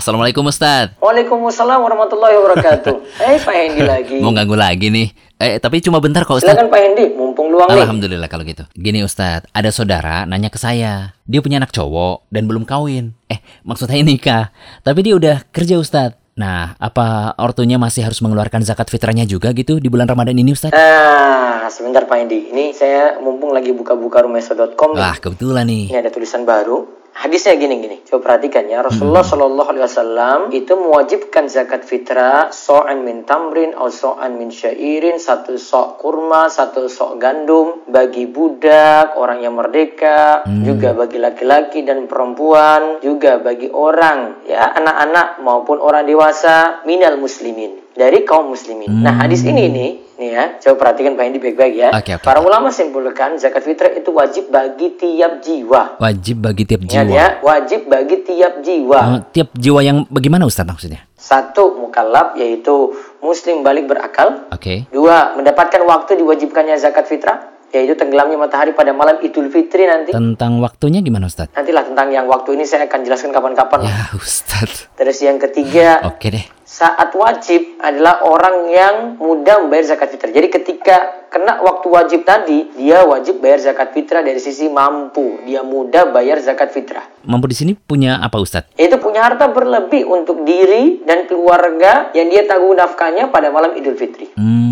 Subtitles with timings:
[0.00, 0.96] Assalamualaikum Ustaz.
[0.96, 2.96] Waalaikumsalam warahmatullahi wabarakatuh.
[3.20, 4.16] Eh Pak Hendi lagi.
[4.24, 5.12] Mau ganggu lagi nih.
[5.36, 6.56] Eh tapi cuma bentar kok Ustaz.
[6.56, 7.84] Silakan Pak Hendi, mumpung luang nih.
[7.84, 8.64] Alhamdulillah kalau gitu.
[8.72, 11.12] Gini Ustaz, ada saudara nanya ke saya.
[11.28, 13.12] Dia punya anak cowok dan belum kawin.
[13.28, 14.56] Eh, maksudnya nikah.
[14.80, 16.16] Tapi dia udah kerja Ustaz.
[16.32, 20.72] Nah, apa ortunya masih harus mengeluarkan zakat fitrahnya juga gitu di bulan Ramadan ini Ustaz?
[20.72, 22.48] Nah, sebentar Pak Hendi.
[22.48, 24.96] Ini saya mumpung lagi buka-buka rumeso.com.
[24.96, 25.04] nih.
[25.04, 25.92] Wah, kebetulan nih.
[25.92, 26.99] Ini ada tulisan baru.
[27.20, 28.00] Hadisnya gini-gini.
[28.08, 28.80] Coba perhatikan ya.
[28.80, 35.20] Rasulullah Shallallahu Alaihi Wasallam itu mewajibkan zakat fitrah so'an min tamrin atau so'an min syairin
[35.20, 42.08] satu sok kurma, satu sok gandum bagi budak, orang yang merdeka, juga bagi laki-laki dan
[42.08, 48.88] perempuan, juga bagi orang ya anak-anak maupun orang dewasa minal muslimin dari kaum muslimin.
[49.04, 49.90] Nah hadis ini nih
[50.30, 51.88] ya, coba perhatikan Pak Hendi baik-baik ya.
[51.90, 52.24] Oke, oke.
[52.24, 55.98] Para ulama simpulkan zakat fitrah itu wajib bagi tiap jiwa.
[55.98, 57.10] Wajib bagi tiap jiwa.
[57.10, 59.00] ya, wajib bagi tiap jiwa.
[59.02, 61.02] Eh, tiap jiwa yang bagaimana Ustaz maksudnya?
[61.18, 64.46] Satu, mukallaf yaitu muslim balik berakal.
[64.54, 64.86] Oke.
[64.94, 70.10] Dua, mendapatkan waktu diwajibkannya zakat fitrah yaitu tenggelamnya matahari pada malam Idul Fitri nanti.
[70.10, 71.50] Tentang waktunya gimana Ustaz?
[71.54, 73.86] Nantilah tentang yang waktu ini saya akan jelaskan kapan-kapan.
[73.86, 74.90] Ya Ustaz.
[74.98, 76.44] Terus yang ketiga, Oke deh.
[76.70, 80.30] Saat wajib adalah orang yang mudah membayar zakat fitrah.
[80.30, 85.42] Jadi ketika kena waktu wajib tadi, dia wajib bayar zakat fitrah dari sisi mampu.
[85.42, 87.02] Dia mudah bayar zakat fitrah.
[87.26, 88.70] Mampu di sini punya apa Ustaz?
[88.78, 93.98] Itu punya harta berlebih untuk diri dan keluarga yang dia tanggung nafkahnya pada malam Idul
[93.98, 94.30] Fitri.
[94.38, 94.69] Hmm.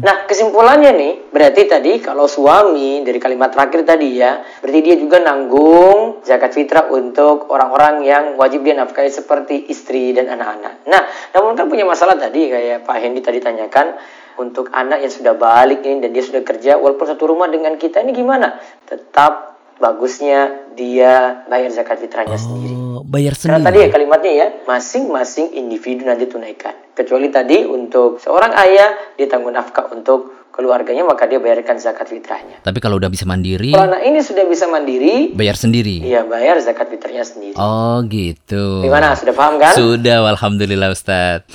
[0.00, 5.20] Nah, kesimpulannya nih, berarti tadi kalau suami dari kalimat terakhir tadi ya, berarti dia juga
[5.20, 10.88] nanggung zakat fitrah untuk orang-orang yang wajib dia nafkahi seperti istri dan anak-anak.
[10.88, 11.02] Nah,
[11.36, 14.00] namun kan punya masalah tadi kayak Pak Hendy tadi tanyakan
[14.40, 18.00] untuk anak yang sudah balik ini dan dia sudah kerja walaupun satu rumah dengan kita
[18.00, 18.56] ini gimana?
[18.88, 22.76] Tetap bagusnya dia bayar zakat fitrahnya sendiri.
[22.76, 23.66] Oh, bayar Karena sendiri.
[23.68, 26.76] tadi ya kalimatnya ya, masing-masing individu nanti tunaikan.
[27.00, 32.60] Kecuali tadi untuk seorang ayah dia tanggung nafkah untuk keluarganya maka dia bayarkan zakat fitrahnya.
[32.60, 36.04] Tapi kalau udah bisa mandiri, Kalau anak ini sudah bisa mandiri, bayar sendiri.
[36.04, 37.56] dia bayar zakat fitrahnya sendiri.
[37.56, 38.84] Oh gitu.
[38.84, 39.16] Gimana?
[39.16, 39.72] Sudah paham kan?
[39.72, 41.48] Sudah, alhamdulillah Ustaz.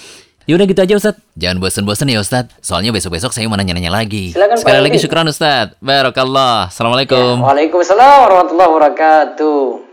[0.50, 1.22] Yaudah gitu aja Ustaz.
[1.38, 2.50] Jangan bosan-bosan ya Ustaz.
[2.66, 4.34] Soalnya besok-besok saya mau nanya-nanya lagi.
[4.34, 5.78] Silakan, Sekali Pak lagi syukran Ustaz.
[5.78, 6.74] Barakallah.
[6.74, 7.38] Assalamualaikum.
[7.46, 9.85] Waalaikumsalam warahmatullahi wabarakatuh.